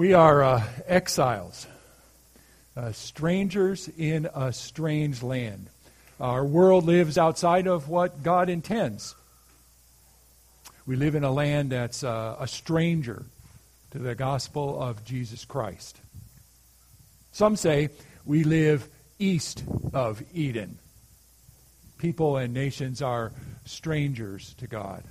[0.00, 1.66] We are uh, exiles,
[2.74, 5.66] uh, strangers in a strange land.
[6.18, 9.14] Our world lives outside of what God intends.
[10.86, 13.26] We live in a land that's uh, a stranger
[13.90, 16.00] to the gospel of Jesus Christ.
[17.32, 17.90] Some say
[18.24, 18.88] we live
[19.18, 19.62] east
[19.92, 20.78] of Eden.
[21.98, 23.32] People and nations are
[23.66, 25.04] strangers to God.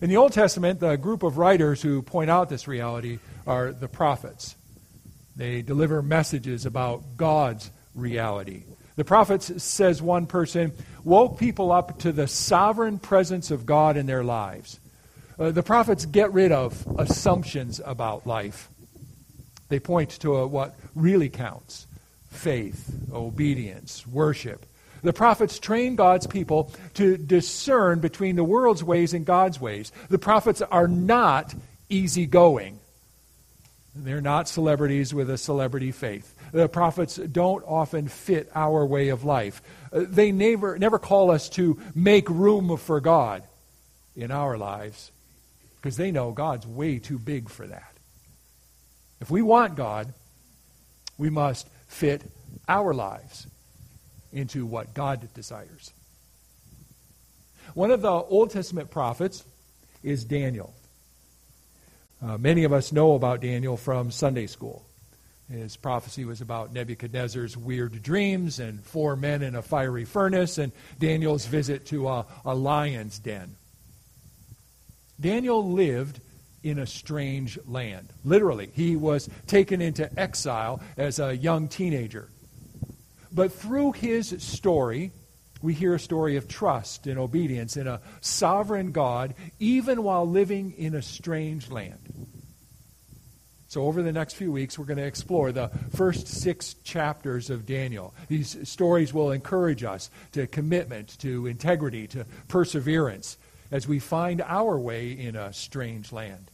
[0.00, 3.88] In the Old Testament, the group of writers who point out this reality are the
[3.88, 4.56] prophets.
[5.36, 8.64] They deliver messages about God's reality.
[8.96, 10.72] The prophets, says one person,
[11.04, 14.80] woke people up to the sovereign presence of God in their lives.
[15.38, 18.68] Uh, the prophets get rid of assumptions about life.
[19.68, 21.86] They point to a, what really counts
[22.30, 24.66] faith, obedience, worship.
[25.02, 29.92] The prophets train God's people to discern between the world's ways and God's ways.
[30.08, 31.54] The prophets are not
[31.88, 32.80] easygoing.
[33.94, 36.34] They're not celebrities with a celebrity faith.
[36.52, 39.62] The prophets don't often fit our way of life.
[39.92, 43.42] Uh, they never, never call us to make room for God
[44.16, 45.10] in our lives
[45.76, 47.92] because they know God's way too big for that.
[49.20, 50.12] If we want God,
[51.16, 52.22] we must fit
[52.68, 53.46] our lives
[54.32, 55.92] into what God desires.
[57.74, 59.44] One of the Old Testament prophets
[60.02, 60.74] is Daniel.
[62.22, 64.84] Uh, many of us know about Daniel from Sunday school.
[65.50, 70.72] His prophecy was about Nebuchadnezzar's weird dreams and four men in a fiery furnace and
[70.98, 73.54] Daniel's visit to a, a lion's den.
[75.20, 76.20] Daniel lived
[76.62, 78.08] in a strange land.
[78.24, 82.28] Literally, he was taken into exile as a young teenager.
[83.32, 85.12] But through his story,
[85.60, 90.72] we hear a story of trust and obedience in a sovereign God, even while living
[90.76, 92.28] in a strange land.
[93.68, 97.66] So, over the next few weeks, we're going to explore the first six chapters of
[97.66, 98.14] Daniel.
[98.28, 103.36] These stories will encourage us to commitment, to integrity, to perseverance
[103.70, 106.50] as we find our way in a strange land.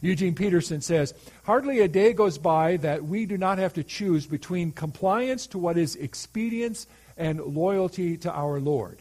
[0.00, 1.14] Eugene Peterson says,
[1.44, 5.58] Hardly a day goes by that we do not have to choose between compliance to
[5.58, 6.86] what is expedience
[7.16, 8.98] and loyalty to our Lord.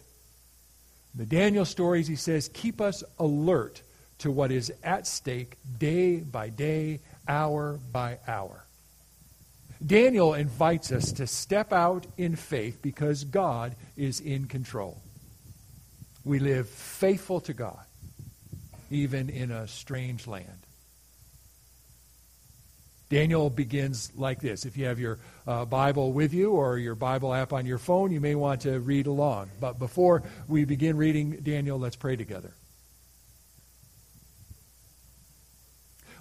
[1.16, 3.82] The Daniel stories, he says, keep us alert
[4.20, 8.64] to what is at stake day by day, hour by hour.
[9.86, 15.00] Daniel invites us to step out in faith because God is in control.
[16.24, 17.86] We live faithful to God,
[18.90, 20.67] even in a strange land.
[23.10, 24.66] Daniel begins like this.
[24.66, 28.12] If you have your uh, Bible with you or your Bible app on your phone,
[28.12, 29.50] you may want to read along.
[29.62, 32.54] But before we begin reading Daniel, let's pray together.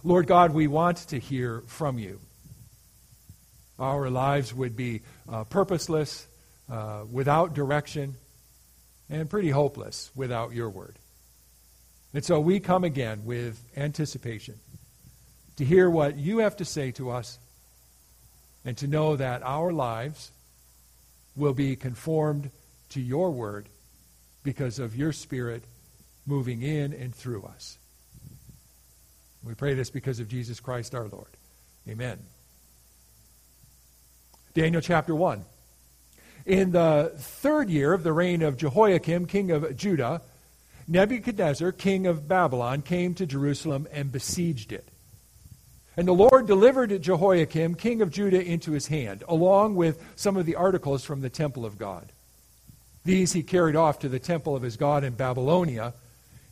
[0.05, 2.21] Lord God, we want to hear from you.
[3.79, 6.29] Our lives would be uh, purposeless,
[6.71, 8.15] uh, without direction,
[9.11, 10.99] and pretty hopeless without your word.
[12.15, 14.55] And so we come again with anticipation
[15.57, 17.39] to hear what you have to say to us
[18.65, 20.31] and to know that our lives
[21.37, 22.51] will be conformed
[22.91, 23.69] to your word
[24.43, 25.65] because of your spirit
[26.27, 27.79] moving in and through us.
[29.45, 31.29] We pray this because of Jesus Christ our Lord.
[31.89, 32.19] Amen.
[34.55, 35.45] Daniel chapter 1.
[36.47, 40.23] In the third year of the reign of Jehoiakim, king of Judah,
[40.89, 44.89] Nebuchadnezzar, king of Babylon, came to Jerusalem and besieged it.
[45.97, 50.45] And the Lord delivered Jehoiakim, king of Judah, into his hand, along with some of
[50.45, 52.13] the articles from the temple of God.
[53.05, 55.95] These he carried off to the temple of his God in Babylonia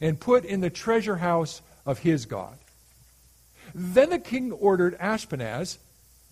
[0.01, 2.57] and put in the treasure house of his God.
[3.75, 5.79] Then the king ordered Ashpenaz,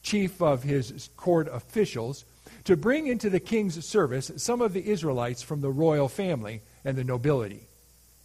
[0.03, 2.25] chief of his court officials,
[2.65, 6.97] to bring into the king's service some of the Israelites from the royal family and
[6.97, 7.67] the nobility.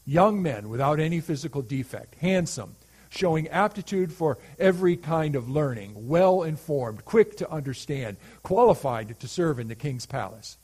[0.06, 2.76] Young men without any physical defect, handsome,
[3.10, 9.60] showing aptitude for every kind of learning, well informed, quick to understand, qualified to serve
[9.60, 10.58] in the king's palace.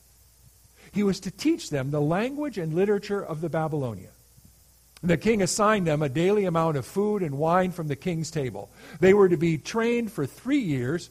[0.91, 4.09] He was to teach them the language and literature of the Babylonia.
[5.01, 8.69] The king assigned them a daily amount of food and wine from the king's table.
[9.01, 11.09] They were to be trained for three years,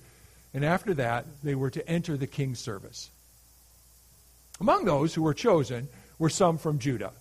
[0.55, 3.11] and after that, they were to enter the king's service.
[4.61, 5.89] Among those who were chosen
[6.19, 7.13] were some from Judah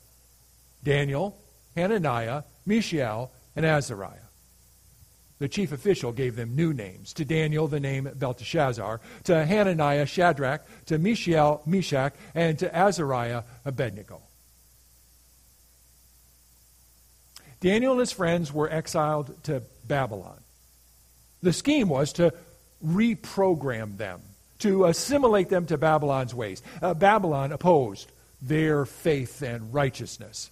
[0.84, 1.38] Daniel,
[1.76, 4.28] Hananiah, Mishael, and Azariah.
[5.40, 7.14] The chief official gave them new names.
[7.14, 9.02] To Daniel, the name Belteshazzar.
[9.24, 10.62] To Hananiah, Shadrach.
[10.86, 12.14] To Mishael, Meshach.
[12.36, 14.22] And to Azariah, Abednego.
[17.60, 20.40] Daniel and his friends were exiled to Babylon.
[21.42, 22.34] The scheme was to
[22.86, 24.22] reprogram them,
[24.60, 26.62] to assimilate them to Babylon's ways.
[26.84, 28.12] Uh, Babylon opposed
[28.44, 30.52] their faith and righteousness.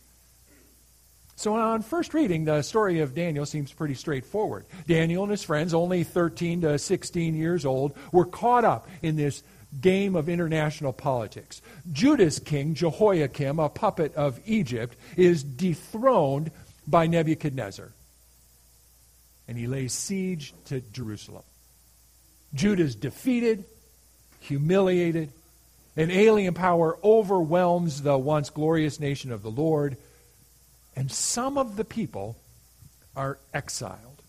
[1.39, 4.65] So, on first reading, the story of Daniel seems pretty straightforward.
[4.89, 9.41] Daniel and his friends, only 13 to 16 years old, were caught up in this
[9.79, 11.61] game of international politics.
[11.93, 16.51] Judah's king, Jehoiakim, a puppet of Egypt, is dethroned
[16.85, 17.87] by Nebuchadnezzar.
[19.47, 21.43] And he lays siege to Jerusalem.
[22.53, 23.63] Judah is defeated,
[24.41, 25.31] humiliated.
[25.95, 29.95] An alien power overwhelms the once glorious nation of the Lord
[30.95, 32.37] and some of the people
[33.15, 34.21] are exiled.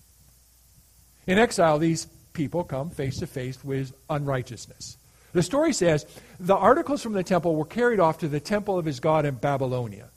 [1.27, 4.97] In exile, these people come face to face with unrighteousness.
[5.33, 6.07] The story says
[6.39, 9.37] the articles from the temple were carried off to the temple of his god in
[9.37, 10.09] Babylonia.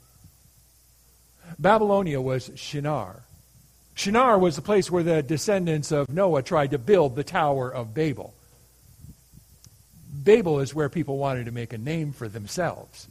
[1.58, 3.22] Babylonia was Shinar.
[3.94, 7.94] Shinar was the place where the descendants of Noah tried to build the Tower of
[7.94, 8.34] Babel.
[10.12, 13.06] Babel is where people wanted to make a name for themselves.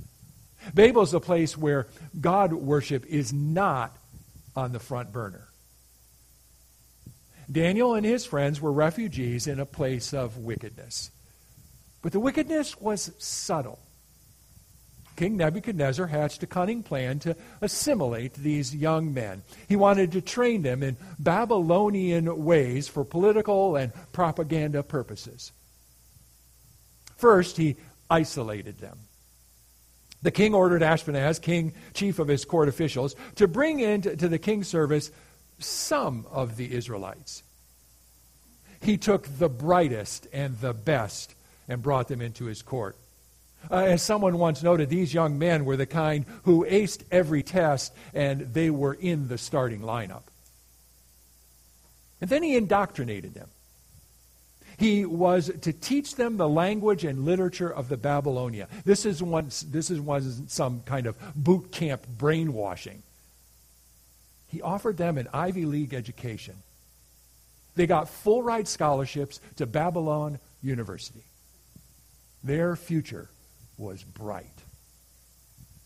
[0.74, 1.88] Babel is a place where
[2.20, 3.96] God worship is not
[4.56, 5.48] on the front burner.
[7.52, 11.12] Daniel and his friends were refugees in a place of wickedness.
[12.02, 13.80] But the wickedness was subtle.
[15.16, 19.44] King Nebuchadnezzar hatched a cunning plan to assimilate these young men.
[19.68, 25.52] He wanted to train them in Babylonian ways for political and propaganda purposes.
[27.16, 27.76] First, he
[28.10, 28.98] isolated them.
[30.24, 34.40] The king ordered Ashpenaz, king, chief of his court officials, to bring into to the
[34.40, 35.12] king's service
[35.60, 37.44] some of the Israelites.
[38.82, 41.36] He took the brightest and the best
[41.68, 42.96] and brought them into his court.
[43.72, 47.94] Uh, as someone once noted, these young men were the kind who aced every test
[48.14, 50.24] and they were in the starting lineup.
[52.20, 53.50] And then he indoctrinated them.
[54.78, 58.68] He was to teach them the language and literature of the Babylonia.
[58.86, 63.04] This is once this is was some kind of boot camp brainwashing.
[64.48, 66.56] He offered them an Ivy League education.
[67.76, 71.24] They got full ride scholarships to Babylon University.
[72.44, 73.30] Their future
[73.78, 74.46] was bright.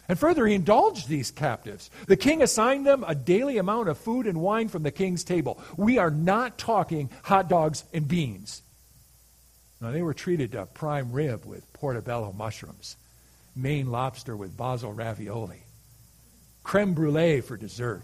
[0.10, 1.90] And further, he indulged these captives.
[2.08, 5.60] The king assigned them a daily amount of food and wine from the king's table.
[5.76, 8.62] We are not talking hot dogs and beans.
[9.80, 12.98] Now, they were treated to prime rib with portobello mushrooms,
[13.56, 15.62] Maine lobster with basil ravioli,
[16.64, 18.04] creme brulee for dessert,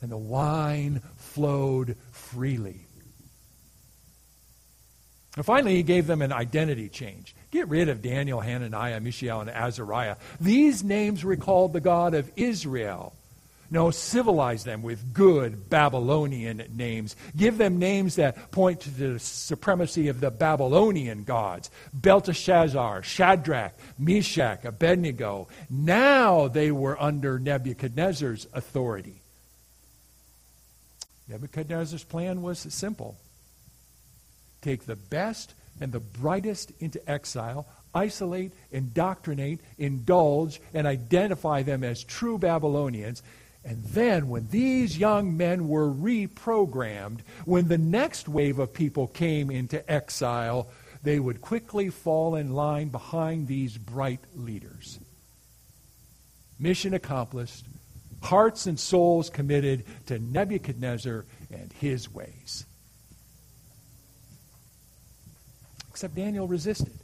[0.00, 2.86] and the wine flowed freely.
[5.36, 7.34] And finally, he gave them an identity change.
[7.50, 10.16] Get rid of Daniel, Hananiah, Mishael, and Azariah.
[10.40, 13.14] These names recalled the God of Israel
[13.70, 17.16] no, civilize them with good Babylonian names.
[17.36, 24.64] Give them names that point to the supremacy of the Babylonian gods Belteshazzar, Shadrach, Meshach,
[24.64, 25.48] Abednego.
[25.68, 29.20] Now they were under Nebuchadnezzar's authority.
[31.28, 33.18] Nebuchadnezzar's plan was simple
[34.62, 42.02] take the best and the brightest into exile, isolate, indoctrinate, indulge, and identify them as
[42.02, 43.22] true Babylonians
[43.68, 49.50] and then, when these young men were reprogrammed, when the next wave of people came
[49.50, 50.70] into exile,
[51.02, 54.98] they would quickly fall in line behind these bright leaders.
[56.58, 57.66] Mission accomplished,
[58.22, 62.64] hearts and souls committed to Nebuchadnezzar and his ways.
[65.90, 66.97] Except Daniel resisted.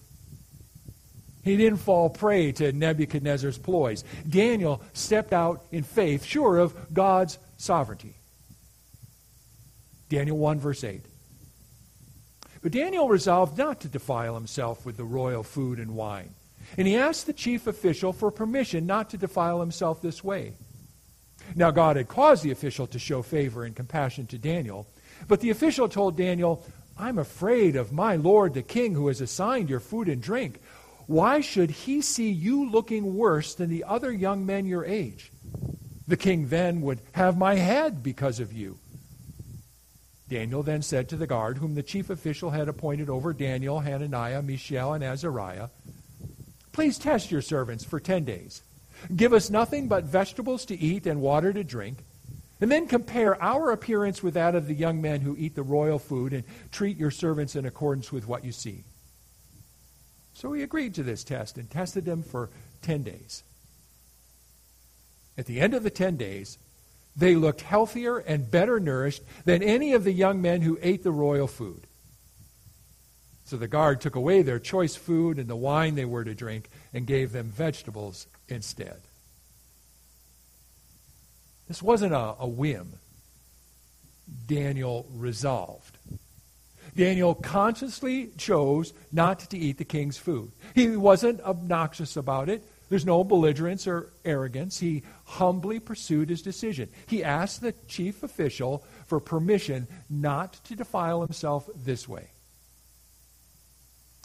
[1.44, 4.02] He didn't fall prey to Nebuchadnezzar's ploys.
[4.28, 8.14] Daniel stepped out in faith, sure of God's sovereignty.
[10.08, 11.02] Daniel 1, verse 8.
[12.62, 16.30] But Daniel resolved not to defile himself with the royal food and wine.
[16.78, 20.54] And he asked the chief official for permission not to defile himself this way.
[21.54, 24.86] Now, God had caused the official to show favor and compassion to Daniel,
[25.28, 26.64] but the official told Daniel,
[26.96, 30.60] I'm afraid of my lord the king who has assigned your food and drink.
[31.06, 35.30] Why should he see you looking worse than the other young men your age?
[36.06, 38.78] The king then would have my head because of you.
[40.28, 44.42] Daniel then said to the guard, whom the chief official had appointed over Daniel, Hananiah,
[44.42, 45.68] Mishael, and Azariah,
[46.74, 48.62] Please test your servants for ten days.
[49.14, 51.98] Give us nothing but vegetables to eat and water to drink,
[52.60, 56.00] and then compare our appearance with that of the young men who eat the royal
[56.00, 56.42] food and
[56.72, 58.82] treat your servants in accordance with what you see.
[60.34, 62.50] So he agreed to this test and tested them for
[62.82, 63.42] 10 days.
[65.38, 66.58] At the end of the 10 days,
[67.16, 71.12] They looked healthier and better nourished than any of the young men who ate the
[71.12, 71.86] royal food.
[73.44, 76.68] So the guard took away their choice food and the wine they were to drink
[76.92, 79.00] and gave them vegetables instead.
[81.68, 82.94] This wasn't a, a whim.
[84.46, 85.93] Daniel resolved.
[86.96, 90.52] Daniel consciously chose not to eat the king's food.
[90.74, 92.62] He wasn't obnoxious about it.
[92.88, 94.78] There's no belligerence or arrogance.
[94.78, 96.88] He humbly pursued his decision.
[97.06, 102.28] He asked the chief official for permission not to defile himself this way.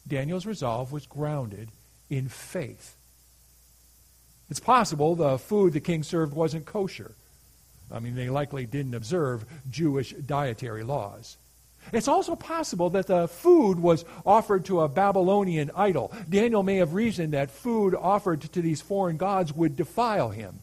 [0.08, 1.70] Daniel's resolve was grounded
[2.10, 2.96] in faith.
[4.50, 7.14] It's possible the food the king served wasn't kosher.
[7.92, 11.38] I mean, they likely didn't observe Jewish dietary laws.
[11.92, 16.14] It's also possible that the food was offered to a Babylonian idol.
[16.30, 20.60] Daniel may have reasoned that food offered to these foreign gods would defile him.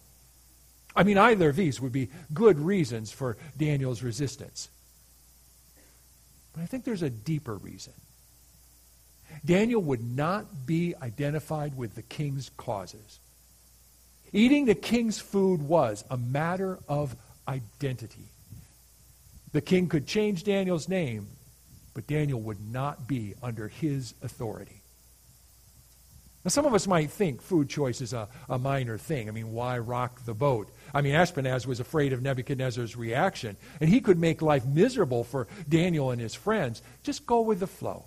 [0.95, 4.69] I mean, either of these would be good reasons for Daniel's resistance.
[6.55, 7.93] But I think there's a deeper reason.
[9.45, 13.19] Daniel would not be identified with the king's causes.
[14.33, 17.15] Eating the king's food was a matter of
[17.47, 18.29] identity.
[19.57, 21.29] The king could change Daniel's name,
[21.95, 24.83] but Daniel would not be under his authority.
[26.45, 29.31] Now, some of us might think food choice is a, a minor thing.
[29.31, 30.69] I mean, why rock the boat?
[30.93, 35.49] I mean, Ashpenaz was afraid of Nebuchadnezzar's reaction, and he could make life miserable for
[35.67, 36.83] Daniel and his friends.
[37.03, 38.05] Just go with the flow.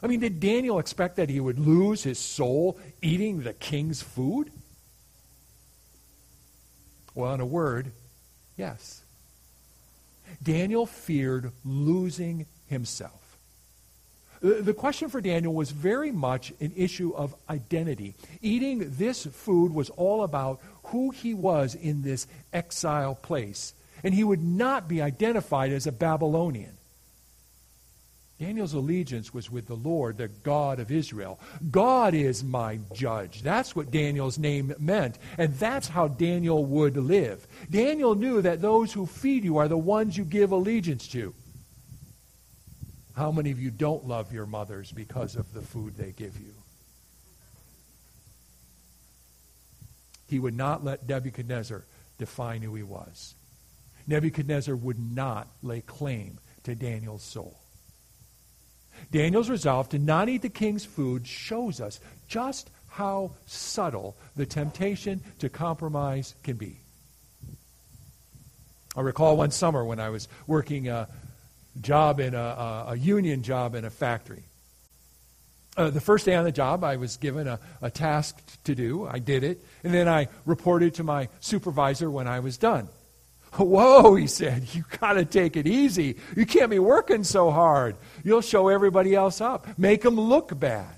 [0.00, 4.52] I mean, did Daniel expect that he would lose his soul eating the king's food?
[7.16, 7.90] Well, in a word,
[8.56, 8.99] yes.
[10.42, 13.12] Daniel feared losing himself.
[14.40, 18.14] The question for Daniel was very much an issue of identity.
[18.40, 23.74] Eating this food was all about who he was in this exile place.
[24.02, 26.78] And he would not be identified as a Babylonian.
[28.40, 31.38] Daniel's allegiance was with the Lord, the God of Israel.
[31.70, 33.42] God is my judge.
[33.42, 35.18] That's what Daniel's name meant.
[35.36, 37.46] And that's how Daniel would live.
[37.68, 41.34] Daniel knew that those who feed you are the ones you give allegiance to.
[43.14, 46.54] How many of you don't love your mothers because of the food they give you?
[50.28, 51.84] He would not let Nebuchadnezzar
[52.16, 53.34] define who he was.
[54.06, 57.58] Nebuchadnezzar would not lay claim to Daniel's soul.
[59.10, 65.22] Daniel's resolve to not eat the king's food shows us just how subtle the temptation
[65.38, 66.80] to compromise can be.
[68.96, 71.08] I recall one summer when I was working a
[71.80, 74.42] job in a, a union job in a factory.
[75.76, 79.06] Uh, the first day on the job, I was given a, a task to do.
[79.06, 79.64] I did it.
[79.84, 82.88] And then I reported to my supervisor when I was done.
[83.56, 86.16] Whoa, he said, you got to take it easy.
[86.36, 87.96] You can't be working so hard.
[88.22, 90.94] You'll show everybody else up, make them look bad.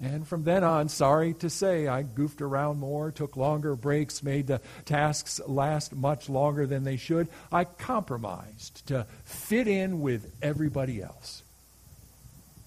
[0.00, 4.48] And from then on, sorry to say, I goofed around more, took longer breaks, made
[4.48, 7.28] the tasks last much longer than they should.
[7.52, 11.44] I compromised to fit in with everybody else.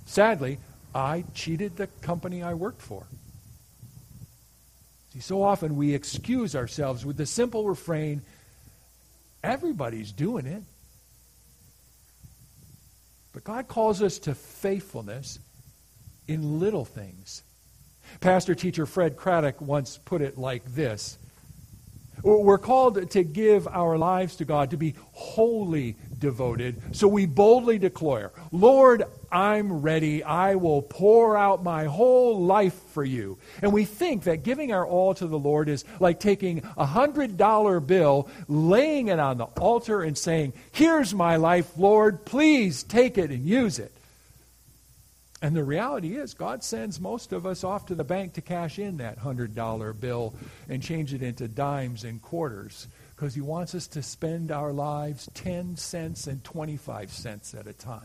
[0.06, 0.60] Sadly,
[0.94, 3.06] I cheated the company I worked for.
[5.16, 8.22] See, so often we excuse ourselves with the simple refrain
[9.42, 10.62] everybody's doing it.
[13.32, 15.40] But God calls us to faithfulness
[16.28, 17.44] in little things.
[18.20, 21.18] Pastor teacher Fred Craddock once put it like this
[22.22, 26.96] We're called to give our lives to God, to be wholly devoted.
[26.96, 30.24] So we boldly declare, Lord, I'm ready.
[30.24, 33.38] I will pour out my whole life for you.
[33.62, 37.38] And we think that giving our all to the Lord is like taking a hundred
[37.38, 42.26] dollar bill, laying it on the altar, and saying, Here's my life, Lord.
[42.26, 43.92] Please take it and use it.
[45.42, 48.80] And the reality is, God sends most of us off to the bank to cash
[48.80, 50.34] in that $100 bill
[50.70, 55.30] and change it into dimes and quarters because he wants us to spend our lives
[55.36, 58.02] 10 cents and 25 cents at a time.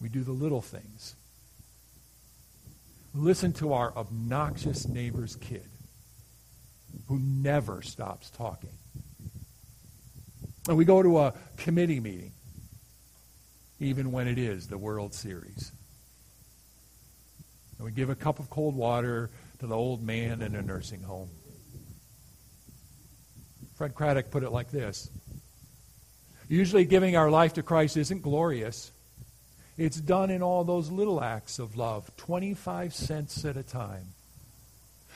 [0.00, 1.14] We do the little things.
[3.12, 5.68] Listen to our obnoxious neighbor's kid
[7.08, 8.70] who never stops talking.
[10.68, 12.32] And we go to a committee meeting,
[13.80, 15.72] even when it is the World Series.
[17.76, 21.02] And we give a cup of cold water to the old man in a nursing
[21.02, 21.30] home.
[23.80, 25.08] Fred Craddock put it like this
[26.48, 28.92] Usually, giving our life to Christ isn't glorious.
[29.78, 34.08] It's done in all those little acts of love, 25 cents at a time.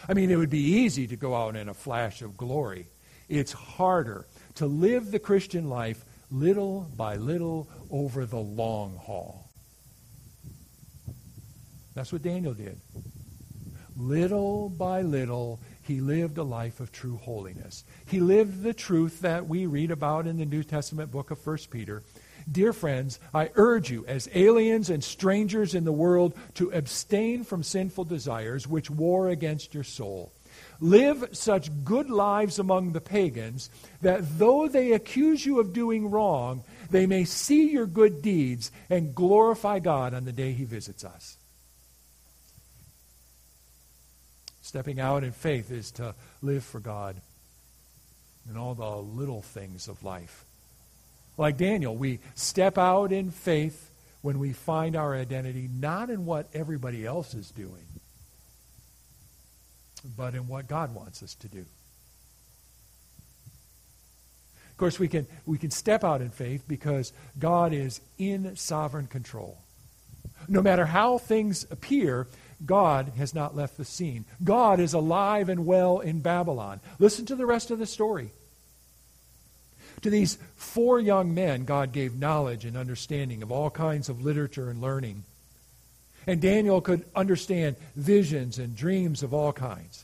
[0.08, 2.86] I mean, it would be easy to go out in a flash of glory.
[3.28, 9.50] It's harder to live the Christian life little by little over the long haul.
[11.94, 12.80] That's what Daniel did.
[13.94, 17.84] Little by little, he lived a life of true holiness.
[18.06, 21.58] He lived the truth that we read about in the New Testament book of 1
[21.70, 22.02] Peter.
[22.50, 27.62] Dear friends, I urge you, as aliens and strangers in the world, to abstain from
[27.62, 30.32] sinful desires which war against your soul.
[30.80, 33.70] Live such good lives among the pagans
[34.02, 39.14] that though they accuse you of doing wrong, they may see your good deeds and
[39.14, 41.38] glorify God on the day he visits us.
[44.74, 47.14] Stepping out in faith is to live for God
[48.50, 50.44] in all the little things of life.
[51.38, 56.48] Like Daniel, we step out in faith when we find our identity not in what
[56.52, 57.86] everybody else is doing,
[60.16, 61.64] but in what God wants us to do.
[64.70, 69.06] Of course, we can, we can step out in faith because God is in sovereign
[69.06, 69.56] control.
[70.48, 72.26] No matter how things appear,
[72.64, 74.24] God has not left the scene.
[74.42, 76.80] God is alive and well in Babylon.
[76.98, 78.30] Listen to the rest of the story.
[80.02, 84.68] To these four young men, God gave knowledge and understanding of all kinds of literature
[84.68, 85.24] and learning.
[86.26, 90.03] And Daniel could understand visions and dreams of all kinds.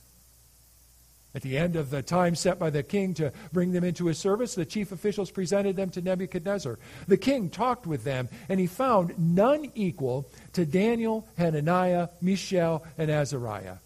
[1.33, 4.19] At the end of the time set by the king to bring them into his
[4.19, 6.79] service, the chief officials presented them to Nebuchadnezzar.
[7.07, 13.11] The king talked with them, and he found none equal to Daniel, Hananiah, Mishael, and
[13.11, 13.77] Azariah.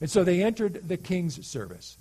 [0.00, 1.96] And so they entered the king's service.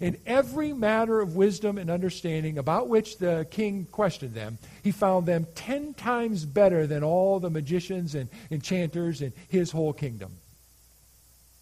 [0.00, 5.26] In every matter of wisdom and understanding about which the king questioned them, he found
[5.26, 10.36] them ten times better than all the magicians and enchanters in his whole kingdom.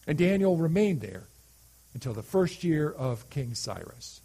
[0.07, 1.25] And Daniel remained there
[1.97, 4.21] until the first year of King Cyrus.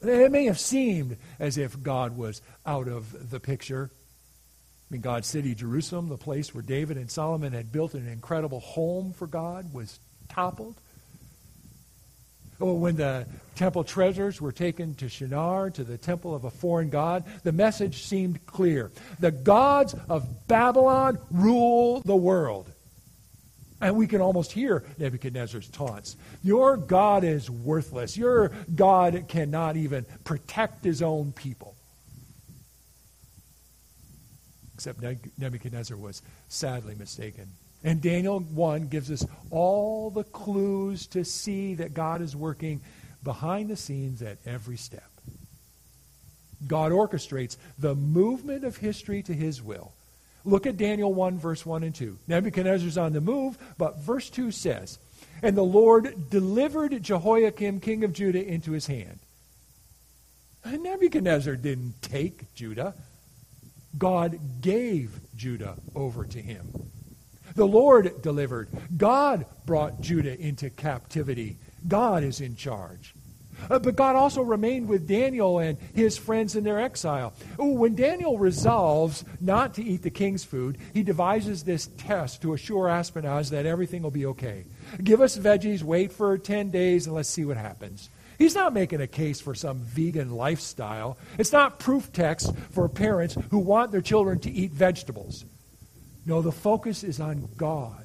[0.00, 3.90] It may have seemed as if God was out of the picture.
[3.92, 8.60] I mean, God's city, Jerusalem, the place where David and Solomon had built an incredible
[8.60, 10.76] home for God, was toppled.
[12.60, 16.90] Oh, when the temple treasures were taken to Shinar, to the temple of a foreign
[16.90, 18.92] god, the message seemed clear.
[19.18, 22.70] The gods of Babylon rule the world.
[23.80, 26.16] And we can almost hear Nebuchadnezzar's taunts.
[26.42, 28.16] Your God is worthless.
[28.16, 31.76] Your God cannot even protect his own people.
[34.74, 35.00] Except
[35.38, 37.48] Nebuchadnezzar was sadly mistaken.
[37.84, 42.80] And Daniel 1 gives us all the clues to see that God is working
[43.22, 45.10] behind the scenes at every step.
[46.66, 49.92] God orchestrates the movement of history to his will.
[50.48, 52.16] Look at Daniel 1, verse 1 and 2.
[52.26, 54.98] Nebuchadnezzar's on the move, but verse 2 says,
[55.42, 59.18] And the Lord delivered Jehoiakim, king of Judah, into his hand.
[60.64, 62.94] And Nebuchadnezzar didn't take Judah.
[63.98, 66.66] God gave Judah over to him.
[67.54, 68.70] The Lord delivered.
[68.96, 71.58] God brought Judah into captivity.
[71.86, 73.14] God is in charge.
[73.70, 77.32] Uh, but God also remained with Daniel and his friends in their exile.
[77.60, 82.54] Ooh, when Daniel resolves not to eat the king's food, he devises this test to
[82.54, 84.64] assure Ashpenaz that everything will be okay.
[85.02, 88.10] Give us veggies, wait for 10 days, and let's see what happens.
[88.38, 91.18] He's not making a case for some vegan lifestyle.
[91.38, 95.44] It's not proof text for parents who want their children to eat vegetables.
[96.24, 98.04] No, the focus is on God,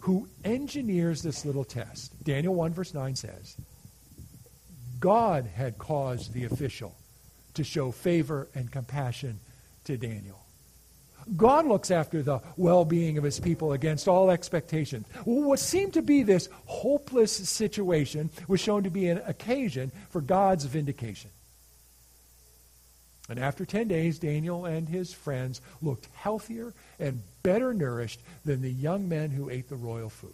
[0.00, 2.12] who engineers this little test.
[2.24, 3.56] Daniel 1, verse 9 says,
[5.04, 6.96] God had caused the official
[7.52, 9.38] to show favor and compassion
[9.84, 10.40] to Daniel.
[11.36, 15.06] God looks after the well being of his people against all expectations.
[15.24, 20.64] What seemed to be this hopeless situation was shown to be an occasion for God's
[20.64, 21.30] vindication.
[23.28, 28.72] And after 10 days, Daniel and his friends looked healthier and better nourished than the
[28.72, 30.32] young men who ate the royal food.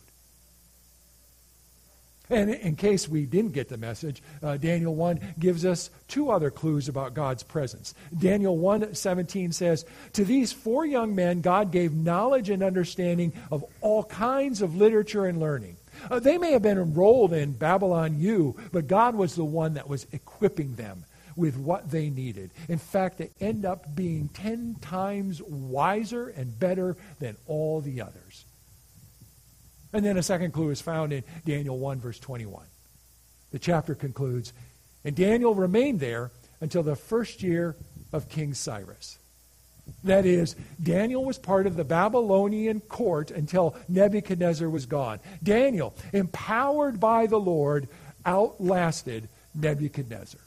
[2.31, 6.51] And in case we didn't get the message, uh, Daniel 1 gives us two other
[6.51, 7.93] clues about God's presence.
[8.16, 14.05] Daniel 1:17 says, "To these four young men God gave knowledge and understanding of all
[14.05, 15.77] kinds of literature and learning."
[16.09, 19.88] Uh, they may have been enrolled in Babylon U, but God was the one that
[19.88, 21.05] was equipping them
[21.37, 22.51] with what they needed.
[22.69, 28.45] In fact, they end up being 10 times wiser and better than all the others.
[29.92, 32.64] And then a second clue is found in Daniel 1, verse 21.
[33.50, 34.53] The chapter concludes
[35.05, 37.76] And Daniel remained there until the first year
[38.12, 39.18] of King Cyrus.
[40.05, 45.18] That is, Daniel was part of the Babylonian court until Nebuchadnezzar was gone.
[45.42, 47.88] Daniel, empowered by the Lord,
[48.24, 50.40] outlasted Nebuchadnezzar.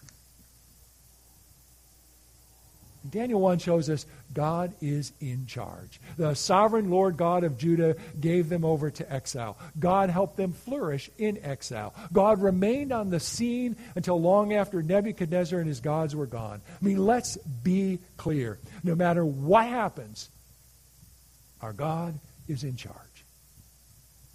[3.09, 5.99] Daniel 1 shows us God is in charge.
[6.17, 9.57] The sovereign Lord God of Judah gave them over to exile.
[9.77, 11.93] God helped them flourish in exile.
[12.13, 16.61] God remained on the scene until long after Nebuchadnezzar and his gods were gone.
[16.81, 18.59] I mean, let's be clear.
[18.83, 20.29] No matter what happens,
[21.61, 22.97] our God is in charge.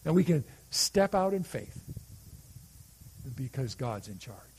[0.04, 1.82] And we can step out in faith
[3.34, 4.57] because God's in charge.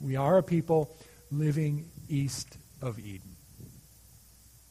[0.00, 0.96] We are a people
[1.30, 3.36] living east of Eden.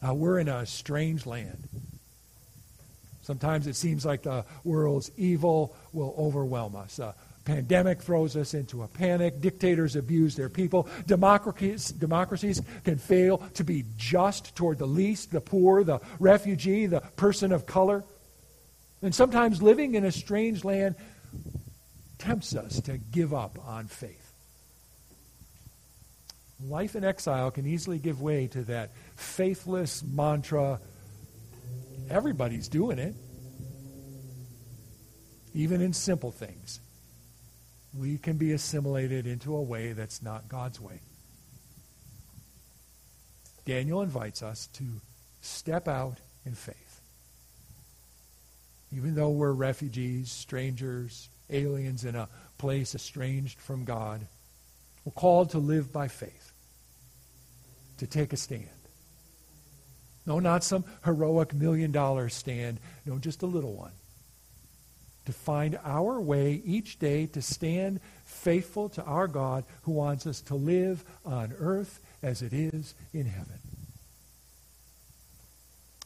[0.07, 1.67] Uh, we're in a strange land.
[3.23, 6.99] Sometimes it seems like the world's evil will overwhelm us.
[6.99, 7.13] A
[7.43, 9.41] pandemic throws us into a panic.
[9.41, 10.87] Dictators abuse their people.
[11.07, 17.01] Democracies, democracies can fail to be just toward the least, the poor, the refugee, the
[17.01, 18.03] person of color.
[19.01, 20.95] And sometimes living in a strange land
[22.17, 24.26] tempts us to give up on faith.
[26.65, 30.79] Life in exile can easily give way to that faithless mantra
[32.09, 33.15] everybody's doing it,
[35.53, 36.79] even in simple things.
[37.93, 40.99] We can be assimilated into a way that's not God's way.
[43.65, 44.83] Daniel invites us to
[45.41, 47.01] step out in faith.
[48.95, 54.25] Even though we're refugees, strangers, aliens in a place estranged from God,
[55.03, 56.46] we're called to live by faith
[57.97, 58.67] to take a stand.
[60.25, 62.79] No, not some heroic million dollar stand.
[63.05, 63.93] No, just a little one.
[65.25, 70.41] To find our way each day to stand faithful to our God who wants us
[70.41, 73.59] to live on earth as it is in heaven.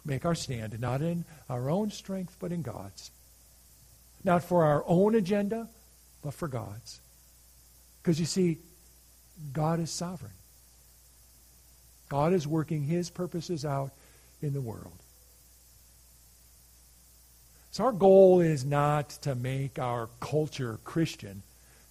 [0.06, 3.12] Make our stand not in our own strength, but in God's.
[4.24, 5.68] Not for our own agenda,
[6.24, 7.00] but for God's.
[8.02, 8.58] Because you see,
[9.54, 10.32] God is sovereign.
[12.12, 13.92] God is working his purposes out
[14.42, 14.92] in the world.
[17.72, 21.42] So our goal is not to make our culture Christian.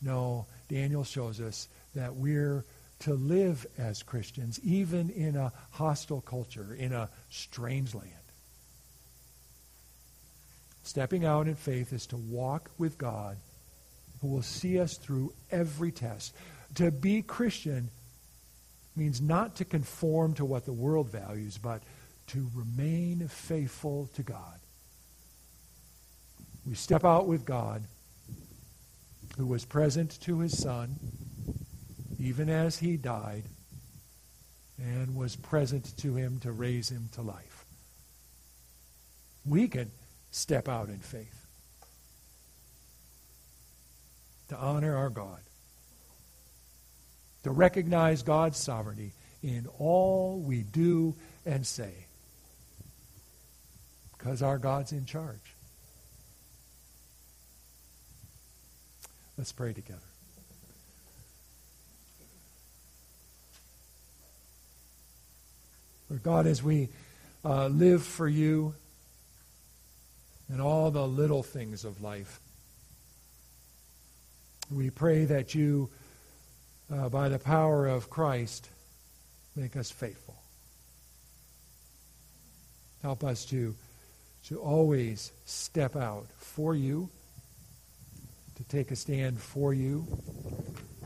[0.03, 2.67] No, Daniel shows us that we're
[2.99, 8.13] to live as Christians, even in a hostile culture, in a strange land.
[10.83, 13.39] Stepping out in faith is to walk with God
[14.21, 16.35] who will see us through every test.
[16.75, 17.89] To be Christian
[19.01, 21.83] means not to conform to what the world values, but
[22.27, 24.61] to remain faithful to God.
[26.67, 27.83] We step out with God,
[29.39, 30.97] who was present to his Son,
[32.19, 33.45] even as he died,
[34.79, 37.65] and was present to him to raise him to life.
[39.47, 39.91] We can
[40.31, 41.47] step out in faith
[44.49, 45.41] to honor our God
[47.43, 51.15] to recognize God's sovereignty in all we do
[51.47, 51.93] and say.
[54.17, 55.39] Because our God's in charge.
[59.39, 60.01] Let's pray together.
[66.11, 66.89] Lord God, as we
[67.45, 68.75] uh, live for you
[70.49, 72.41] and all the little things of life,
[74.71, 75.89] we pray that you
[76.93, 78.69] uh, by the power of Christ,
[79.57, 80.37] make us faithful.
[83.03, 83.75] Help us to,
[84.47, 87.09] to always step out for you,
[88.57, 90.01] to take a stand for you.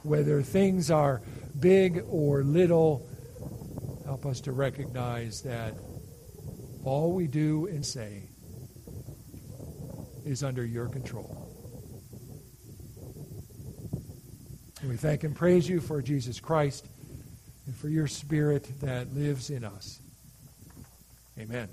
[0.02, 1.22] Whether things are
[1.58, 3.06] big or little,
[4.04, 5.74] help us to recognize that
[6.84, 8.22] all we do and say
[10.26, 11.43] is under your control.
[14.84, 16.86] And we thank and praise you for Jesus Christ
[17.64, 19.98] and for your Spirit that lives in us.
[21.38, 21.70] Amen.